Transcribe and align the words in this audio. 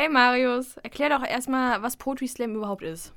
Hey 0.00 0.08
Marius, 0.08 0.76
erklär 0.84 1.08
doch 1.08 1.24
erstmal, 1.24 1.82
was 1.82 1.96
Poetry 1.96 2.28
Slam 2.28 2.54
überhaupt 2.54 2.84
ist. 2.84 3.10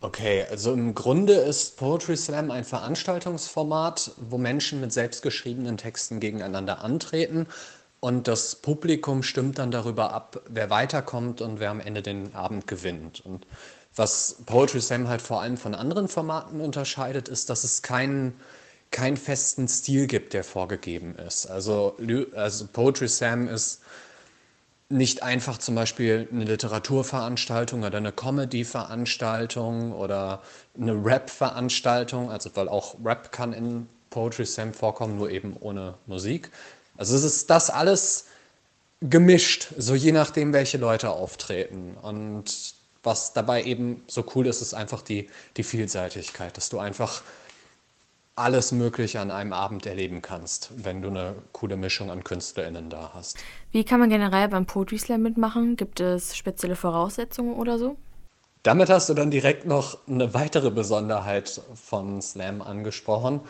Okay, 0.00 0.46
also 0.50 0.72
im 0.72 0.94
Grunde 0.94 1.34
ist 1.34 1.76
Poetry 1.76 2.16
Slam 2.16 2.50
ein 2.50 2.64
Veranstaltungsformat, 2.64 4.12
wo 4.16 4.38
Menschen 4.38 4.80
mit 4.80 4.94
selbstgeschriebenen 4.94 5.76
Texten 5.76 6.20
gegeneinander 6.20 6.82
antreten 6.82 7.46
und 8.00 8.28
das 8.28 8.54
Publikum 8.54 9.22
stimmt 9.22 9.58
dann 9.58 9.70
darüber 9.70 10.14
ab, 10.14 10.40
wer 10.48 10.70
weiterkommt 10.70 11.42
und 11.42 11.60
wer 11.60 11.68
am 11.68 11.80
Ende 11.80 12.00
den 12.00 12.34
Abend 12.34 12.66
gewinnt. 12.66 13.20
Und 13.26 13.46
was 13.94 14.38
Poetry 14.46 14.80
Slam 14.80 15.08
halt 15.08 15.20
vor 15.20 15.42
allem 15.42 15.58
von 15.58 15.74
anderen 15.74 16.08
Formaten 16.08 16.62
unterscheidet, 16.62 17.28
ist, 17.28 17.50
dass 17.50 17.62
es 17.62 17.82
keinen 17.82 18.40
keinen 18.90 19.18
festen 19.18 19.68
Stil 19.68 20.06
gibt, 20.06 20.32
der 20.32 20.44
vorgegeben 20.44 21.14
ist. 21.16 21.44
Also, 21.44 21.94
also 22.34 22.66
Poetry 22.72 23.08
Slam 23.08 23.48
ist 23.48 23.82
nicht 24.92 25.22
einfach 25.22 25.58
zum 25.58 25.74
Beispiel 25.74 26.28
eine 26.30 26.44
Literaturveranstaltung 26.44 27.82
oder 27.82 27.96
eine 27.96 28.12
Comedy-Veranstaltung 28.12 29.92
oder 29.92 30.42
eine 30.78 30.92
Rap-Veranstaltung, 30.92 32.30
also 32.30 32.50
weil 32.54 32.68
auch 32.68 32.96
Rap 33.02 33.32
kann 33.32 33.52
in 33.52 33.88
Poetry 34.10 34.44
Slam 34.44 34.74
vorkommen, 34.74 35.16
nur 35.16 35.30
eben 35.30 35.56
ohne 35.58 35.94
Musik. 36.06 36.50
Also 36.96 37.16
es 37.16 37.24
ist 37.24 37.50
das 37.50 37.70
alles 37.70 38.26
gemischt, 39.00 39.68
so 39.76 39.94
je 39.94 40.12
nachdem, 40.12 40.52
welche 40.52 40.78
Leute 40.78 41.10
auftreten. 41.10 41.96
Und 42.00 42.74
was 43.02 43.32
dabei 43.32 43.64
eben 43.64 44.04
so 44.06 44.24
cool 44.34 44.46
ist, 44.46 44.60
ist 44.60 44.74
einfach 44.74 45.02
die, 45.02 45.28
die 45.56 45.64
Vielseitigkeit, 45.64 46.56
dass 46.56 46.68
du 46.68 46.78
einfach 46.78 47.22
alles 48.42 48.72
Mögliche 48.72 49.20
an 49.20 49.30
einem 49.30 49.52
Abend 49.52 49.86
erleben 49.86 50.20
kannst, 50.20 50.70
wenn 50.76 51.00
du 51.00 51.08
eine 51.08 51.34
coole 51.52 51.76
Mischung 51.76 52.10
an 52.10 52.24
KünstlerInnen 52.24 52.90
da 52.90 53.12
hast. 53.14 53.38
Wie 53.70 53.84
kann 53.84 54.00
man 54.00 54.10
generell 54.10 54.48
beim 54.48 54.66
Poetry 54.66 54.98
Slam 54.98 55.22
mitmachen? 55.22 55.76
Gibt 55.76 56.00
es 56.00 56.36
spezielle 56.36 56.76
Voraussetzungen 56.76 57.54
oder 57.54 57.78
so? 57.78 57.96
Damit 58.62 58.90
hast 58.90 59.08
du 59.08 59.14
dann 59.14 59.30
direkt 59.30 59.66
noch 59.66 59.98
eine 60.06 60.34
weitere 60.34 60.70
Besonderheit 60.70 61.60
von 61.74 62.20
Slam 62.22 62.62
angesprochen, 62.62 63.40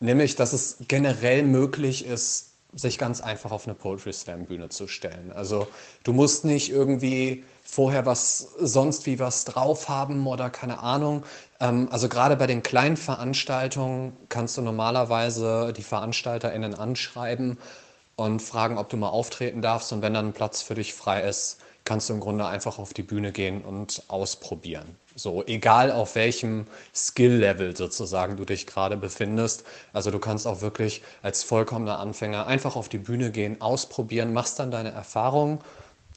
nämlich 0.00 0.36
dass 0.36 0.52
es 0.52 0.78
generell 0.88 1.42
möglich 1.42 2.06
ist, 2.06 2.54
sich 2.74 2.98
ganz 2.98 3.20
einfach 3.20 3.50
auf 3.50 3.66
eine 3.66 3.74
Poetry 3.74 4.12
Slam 4.12 4.44
Bühne 4.44 4.68
zu 4.68 4.88
stellen. 4.88 5.32
Also 5.32 5.68
du 6.04 6.12
musst 6.12 6.44
nicht 6.44 6.70
irgendwie 6.70 7.44
vorher 7.64 8.06
was 8.06 8.54
sonst 8.58 9.06
wie 9.06 9.18
was 9.18 9.44
drauf 9.44 9.88
haben 9.88 10.26
oder 10.26 10.50
keine 10.50 10.80
Ahnung. 10.80 11.24
Ähm, 11.60 11.88
also 11.90 12.08
gerade 12.08 12.36
bei 12.36 12.46
den 12.46 12.62
kleinen 12.62 12.96
Veranstaltungen 12.96 14.16
kannst 14.28 14.56
du 14.56 14.62
normalerweise 14.62 15.72
die 15.76 15.82
VeranstalterInnen 15.82 16.74
anschreiben 16.74 17.58
und 18.16 18.42
fragen, 18.42 18.78
ob 18.78 18.88
du 18.88 18.96
mal 18.96 19.10
auftreten 19.10 19.62
darfst. 19.62 19.92
Und 19.92 20.02
wenn 20.02 20.14
dann 20.14 20.28
ein 20.28 20.32
Platz 20.32 20.60
für 20.62 20.74
dich 20.74 20.92
frei 20.92 21.22
ist, 21.22 21.58
kannst 21.88 22.10
du 22.10 22.12
im 22.12 22.20
Grunde 22.20 22.46
einfach 22.46 22.78
auf 22.78 22.92
die 22.92 23.02
Bühne 23.02 23.32
gehen 23.32 23.62
und 23.62 24.02
ausprobieren. 24.08 24.94
So, 25.16 25.42
egal 25.46 25.90
auf 25.90 26.16
welchem 26.16 26.66
Skill-Level 26.94 27.74
sozusagen 27.74 28.36
du 28.36 28.44
dich 28.44 28.66
gerade 28.66 28.98
befindest. 28.98 29.64
Also 29.94 30.10
du 30.10 30.18
kannst 30.18 30.46
auch 30.46 30.60
wirklich 30.60 31.02
als 31.22 31.42
vollkommener 31.42 31.98
Anfänger 31.98 32.46
einfach 32.46 32.76
auf 32.76 32.90
die 32.90 32.98
Bühne 32.98 33.30
gehen, 33.30 33.62
ausprobieren, 33.62 34.34
machst 34.34 34.58
dann 34.58 34.70
deine 34.70 34.90
Erfahrungen 34.90 35.60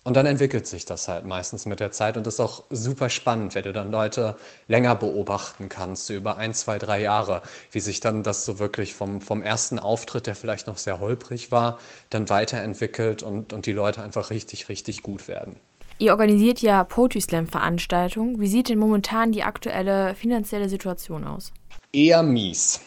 und 0.03 0.15
dann 0.15 0.25
entwickelt 0.25 0.65
sich 0.65 0.85
das 0.85 1.07
halt 1.07 1.25
meistens 1.25 1.65
mit 1.65 1.79
der 1.79 1.91
Zeit 1.91 2.17
und 2.17 2.25
das 2.25 2.35
ist 2.35 2.39
auch 2.39 2.63
super 2.69 3.09
spannend, 3.09 3.53
wenn 3.53 3.63
du 3.63 3.73
dann 3.73 3.91
Leute 3.91 4.35
länger 4.67 4.95
beobachten 4.95 5.69
kannst, 5.69 6.07
so 6.07 6.13
über 6.13 6.37
ein, 6.37 6.53
zwei, 6.53 6.79
drei 6.79 7.01
Jahre, 7.01 7.41
wie 7.71 7.79
sich 7.79 7.99
dann 7.99 8.23
das 8.23 8.45
so 8.45 8.57
wirklich 8.57 8.95
vom, 8.95 9.21
vom 9.21 9.43
ersten 9.43 9.77
Auftritt, 9.77 10.27
der 10.27 10.35
vielleicht 10.35 10.67
noch 10.67 10.77
sehr 10.77 10.99
holprig 10.99 11.51
war, 11.51 11.77
dann 12.09 12.29
weiterentwickelt 12.29 13.21
und, 13.21 13.53
und 13.53 13.65
die 13.65 13.73
Leute 13.73 14.01
einfach 14.01 14.31
richtig, 14.31 14.69
richtig 14.69 15.03
gut 15.03 15.27
werden. 15.27 15.55
Ihr 15.99 16.13
organisiert 16.13 16.61
ja 16.61 16.83
Poetry 16.83 17.21
Slam 17.21 17.45
Veranstaltungen. 17.45 18.41
Wie 18.41 18.47
sieht 18.47 18.69
denn 18.69 18.79
momentan 18.79 19.31
die 19.31 19.43
aktuelle 19.43 20.15
finanzielle 20.15 20.67
Situation 20.67 21.25
aus? 21.25 21.51
Eher 21.93 22.23
mies. 22.23 22.81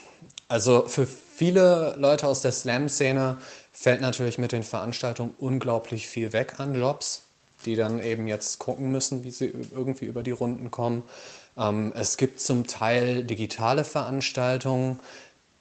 Also 0.49 0.89
für 0.89 1.07
viele 1.07 1.95
Leute 1.97 2.27
aus 2.27 2.43
der 2.43 2.51
Slam-Szene 2.51 3.39
fällt 3.75 4.01
natürlich 4.01 4.39
mit 4.39 4.53
den 4.53 4.63
Veranstaltungen 4.63 5.35
unglaublich 5.39 6.07
viel 6.07 6.33
weg 6.33 6.55
an 6.59 6.75
Jobs, 6.75 7.25
die 7.67 7.75
dann 7.75 8.03
eben 8.03 8.27
jetzt 8.27 8.59
gucken 8.59 8.91
müssen, 8.91 9.25
wie 9.25 9.31
sie 9.31 9.53
irgendwie 9.75 10.07
über 10.07 10.23
die 10.23 10.31
Runden 10.31 10.71
kommen. 10.71 11.03
Ähm, 11.59 11.93
es 11.95 12.17
gibt 12.17 12.41
zum 12.41 12.67
Teil 12.67 13.25
digitale 13.25 13.85
Veranstaltungen, 13.85 15.01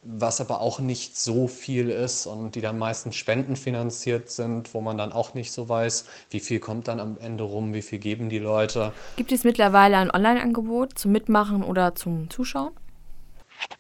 was 0.04 0.42
aber 0.42 0.62
auch 0.62 0.80
nicht 0.80 1.18
so 1.18 1.48
viel 1.48 1.90
ist 1.90 2.28
und 2.28 2.56
die 2.56 2.62
dann 2.62 2.78
meistens 2.78 3.16
spendenfinanziert 3.16 4.30
sind, 4.30 4.74
wo 4.74 4.82
man 4.82 4.98
dann 4.98 5.12
auch 5.12 5.34
nicht 5.34 5.52
so 5.52 5.68
weiß, 5.68 6.06
wie 6.30 6.40
viel 6.40 6.60
kommt 6.60 6.90
dann 6.90 7.00
am 7.00 7.18
Ende 7.20 7.44
rum, 7.44 7.74
wie 7.74 7.82
viel 7.82 8.00
geben 8.00 8.30
die 8.30 8.40
Leute. 8.40 8.92
Gibt 9.16 9.32
es 9.32 9.44
mittlerweile 9.44 9.98
ein 9.98 10.12
Online-Angebot 10.12 11.00
zum 11.00 11.14
Mitmachen 11.14 11.64
oder 11.64 11.96
zum 11.96 12.30
Zuschauen? 12.30 12.74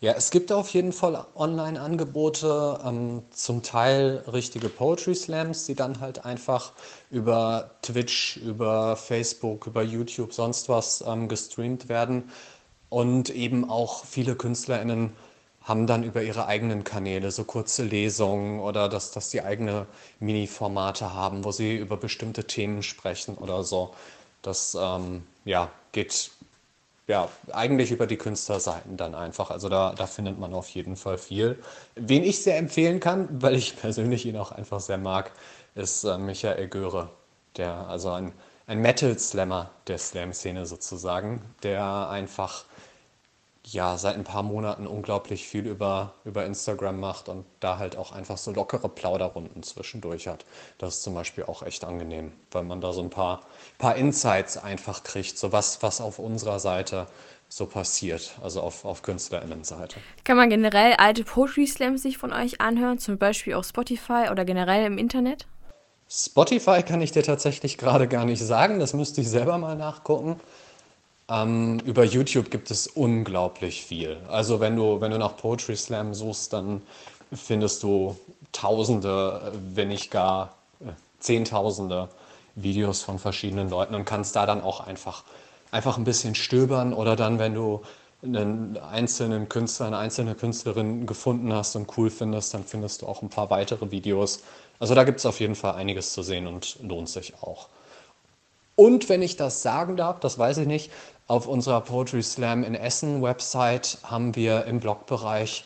Ja, 0.01 0.13
es 0.13 0.31
gibt 0.31 0.51
auf 0.51 0.69
jeden 0.69 0.91
Fall 0.91 1.25
Online-Angebote, 1.35 2.79
ähm, 2.85 3.23
zum 3.31 3.63
Teil 3.63 4.23
richtige 4.31 4.69
Poetry 4.69 5.15
Slams, 5.15 5.65
die 5.65 5.75
dann 5.75 5.99
halt 6.01 6.25
einfach 6.25 6.73
über 7.09 7.71
Twitch, 7.81 8.37
über 8.37 8.95
Facebook, 8.97 9.67
über 9.67 9.81
YouTube, 9.83 10.33
sonst 10.33 10.67
was 10.69 11.03
ähm, 11.07 11.27
gestreamt 11.29 11.87
werden. 11.89 12.29
Und 12.89 13.29
eben 13.29 13.69
auch 13.69 14.05
viele 14.05 14.35
KünstlerInnen 14.35 15.13
haben 15.61 15.87
dann 15.87 16.03
über 16.03 16.21
ihre 16.21 16.45
eigenen 16.47 16.83
Kanäle 16.83 17.31
so 17.31 17.45
kurze 17.45 17.83
Lesungen 17.83 18.59
oder 18.59 18.89
dass, 18.89 19.11
dass 19.11 19.29
die 19.29 19.41
eigene 19.41 19.87
Mini-Formate 20.19 21.13
haben, 21.13 21.45
wo 21.45 21.51
sie 21.51 21.77
über 21.77 21.95
bestimmte 21.97 22.45
Themen 22.45 22.83
sprechen 22.83 23.35
oder 23.35 23.63
so. 23.63 23.93
Das 24.41 24.77
ähm, 24.79 25.23
ja, 25.45 25.71
geht 25.93 26.31
ja, 27.07 27.29
eigentlich 27.51 27.91
über 27.91 28.07
die 28.07 28.17
Künstlerseiten 28.17 28.97
dann 28.97 29.15
einfach. 29.15 29.49
Also 29.51 29.69
da, 29.69 29.93
da 29.93 30.07
findet 30.07 30.39
man 30.39 30.53
auf 30.53 30.69
jeden 30.69 30.95
Fall 30.95 31.17
viel. 31.17 31.57
Wen 31.95 32.23
ich 32.23 32.43
sehr 32.43 32.57
empfehlen 32.57 32.99
kann, 32.99 33.27
weil 33.41 33.55
ich 33.55 33.75
persönlich 33.75 34.25
ihn 34.25 34.37
auch 34.37 34.51
einfach 34.51 34.79
sehr 34.79 34.97
mag, 34.97 35.31
ist 35.75 36.03
äh, 36.03 36.17
Michael 36.17 36.67
Göre, 36.67 37.09
der 37.57 37.87
also 37.87 38.11
ein, 38.11 38.31
ein 38.67 38.79
Metal-Slammer 38.79 39.69
der 39.87 39.97
Slam-Szene 39.97 40.65
sozusagen, 40.65 41.41
der 41.63 42.09
einfach 42.09 42.65
ja, 43.65 43.97
seit 43.97 44.15
ein 44.15 44.23
paar 44.23 44.43
Monaten 44.43 44.87
unglaublich 44.87 45.47
viel 45.47 45.65
über, 45.65 46.13
über 46.25 46.45
Instagram 46.45 46.99
macht 46.99 47.29
und 47.29 47.45
da 47.59 47.77
halt 47.77 47.95
auch 47.95 48.11
einfach 48.11 48.37
so 48.37 48.51
lockere 48.51 48.89
Plauderrunden 48.89 49.63
zwischendurch 49.63 50.27
hat. 50.27 50.45
Das 50.77 50.95
ist 50.95 51.03
zum 51.03 51.13
Beispiel 51.13 51.45
auch 51.45 51.63
echt 51.63 51.85
angenehm, 51.85 52.33
weil 52.51 52.63
man 52.63 52.81
da 52.81 52.91
so 52.91 53.01
ein 53.01 53.09
paar, 53.09 53.41
paar 53.77 53.95
Insights 53.95 54.57
einfach 54.57 55.03
kriegt, 55.03 55.37
so 55.37 55.51
was, 55.51 55.81
was 55.81 56.01
auf 56.01 56.19
unserer 56.19 56.59
Seite 56.59 57.07
so 57.47 57.65
passiert, 57.67 58.33
also 58.41 58.61
auf, 58.61 58.83
auf 58.83 59.01
KünstlerInnenseite. 59.01 59.97
Kann 60.23 60.37
man 60.37 60.49
generell 60.49 60.95
alte 60.97 61.23
Poetry 61.23 61.67
Slams 61.67 62.01
sich 62.01 62.17
von 62.17 62.33
euch 62.33 62.59
anhören, 62.59 62.97
zum 62.99 63.17
Beispiel 63.17 63.53
auf 63.53 63.65
Spotify 63.65 64.27
oder 64.31 64.43
generell 64.43 64.85
im 64.85 64.97
Internet? 64.97 65.45
Spotify 66.09 66.83
kann 66.83 67.01
ich 67.01 67.11
dir 67.11 67.23
tatsächlich 67.23 67.77
gerade 67.77 68.07
gar 68.07 68.25
nicht 68.25 68.41
sagen, 68.41 68.79
das 68.79 68.93
müsste 68.93 69.21
ich 69.21 69.29
selber 69.29 69.57
mal 69.57 69.75
nachgucken. 69.75 70.39
Ähm, 71.29 71.79
über 71.85 72.03
YouTube 72.03 72.51
gibt 72.51 72.69
es 72.71 72.87
unglaublich 72.87 73.83
viel. 73.83 74.17
Also 74.27 74.59
wenn 74.59 74.75
du, 74.75 74.99
wenn 75.01 75.11
du 75.11 75.17
nach 75.17 75.37
Poetry 75.37 75.75
Slam 75.75 76.13
suchst, 76.13 76.53
dann 76.53 76.81
findest 77.33 77.83
du 77.83 78.17
Tausende, 78.51 79.51
wenn 79.73 79.87
nicht 79.87 80.11
gar 80.11 80.55
äh, 80.79 80.91
Zehntausende 81.19 82.09
Videos 82.55 83.01
von 83.01 83.17
verschiedenen 83.19 83.69
Leuten 83.69 83.95
und 83.95 84.05
kannst 84.05 84.35
da 84.35 84.45
dann 84.45 84.61
auch 84.61 84.81
einfach, 84.81 85.23
einfach 85.71 85.97
ein 85.97 86.03
bisschen 86.03 86.35
stöbern 86.35 86.93
oder 86.93 87.15
dann, 87.15 87.39
wenn 87.39 87.55
du 87.55 87.81
einen 88.21 88.77
einzelnen 88.77 89.49
Künstler, 89.49 89.87
eine 89.87 89.97
einzelne 89.97 90.35
Künstlerin 90.35 91.05
gefunden 91.05 91.51
hast 91.51 91.75
und 91.75 91.97
cool 91.97 92.09
findest, 92.09 92.53
dann 92.53 92.63
findest 92.63 93.01
du 93.01 93.07
auch 93.07 93.21
ein 93.21 93.29
paar 93.29 93.49
weitere 93.49 93.91
Videos. 93.91 94.43
Also 94.79 94.95
da 94.95 95.03
gibt 95.03 95.19
es 95.19 95.25
auf 95.25 95.39
jeden 95.39 95.55
Fall 95.55 95.75
einiges 95.75 96.13
zu 96.13 96.23
sehen 96.23 96.47
und 96.47 96.77
lohnt 96.81 97.09
sich 97.09 97.33
auch. 97.41 97.67
Und 98.75 99.09
wenn 99.09 99.21
ich 99.21 99.35
das 99.35 99.61
sagen 99.61 99.97
darf, 99.97 100.19
das 100.19 100.37
weiß 100.37 100.57
ich 100.57 100.67
nicht, 100.67 100.91
auf 101.27 101.47
unserer 101.47 101.81
Poetry 101.81 102.23
Slam 102.23 102.63
in 102.63 102.75
Essen 102.75 103.21
Website 103.21 103.97
haben 104.03 104.35
wir 104.35 104.65
im 104.65 104.79
Blogbereich 104.79 105.65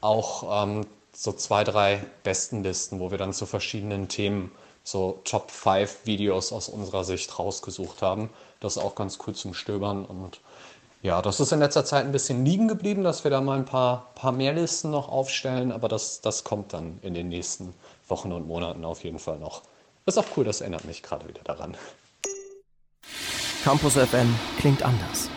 auch 0.00 0.64
ähm, 0.64 0.86
so 1.12 1.32
zwei, 1.32 1.64
drei 1.64 2.04
Bestenlisten, 2.22 3.00
wo 3.00 3.10
wir 3.10 3.18
dann 3.18 3.32
zu 3.32 3.46
verschiedenen 3.46 4.08
Themen 4.08 4.50
so 4.82 5.20
Top 5.24 5.50
5 5.50 6.04
Videos 6.04 6.52
aus 6.52 6.68
unserer 6.68 7.04
Sicht 7.04 7.38
rausgesucht 7.38 8.02
haben. 8.02 8.30
Das 8.60 8.76
ist 8.76 8.82
auch 8.82 8.94
ganz 8.94 9.18
cool 9.26 9.34
zum 9.34 9.54
Stöbern 9.54 10.04
und 10.04 10.40
ja, 11.02 11.20
das 11.20 11.38
ist 11.38 11.52
in 11.52 11.58
letzter 11.58 11.84
Zeit 11.84 12.06
ein 12.06 12.12
bisschen 12.12 12.46
liegen 12.46 12.66
geblieben, 12.66 13.04
dass 13.04 13.24
wir 13.24 13.30
da 13.30 13.42
mal 13.42 13.58
ein 13.58 13.66
paar, 13.66 14.10
paar 14.14 14.32
mehr 14.32 14.54
Listen 14.54 14.90
noch 14.90 15.10
aufstellen, 15.10 15.70
aber 15.70 15.88
das, 15.88 16.22
das 16.22 16.44
kommt 16.44 16.72
dann 16.72 16.98
in 17.02 17.12
den 17.12 17.28
nächsten 17.28 17.74
Wochen 18.08 18.32
und 18.32 18.46
Monaten 18.46 18.86
auf 18.86 19.04
jeden 19.04 19.18
Fall 19.18 19.38
noch. 19.38 19.62
Ist 20.06 20.18
auch 20.18 20.24
cool, 20.36 20.44
das 20.44 20.62
erinnert 20.62 20.86
mich 20.86 21.02
gerade 21.02 21.28
wieder 21.28 21.42
daran. 21.44 21.76
Campus 23.64 23.96
FM 23.96 24.28
klingt 24.58 24.82
anders. 24.82 25.30